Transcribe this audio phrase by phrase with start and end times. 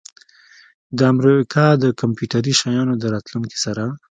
[0.97, 3.83] د امریکا د کمپیوټري شیانو د راتلونکي سره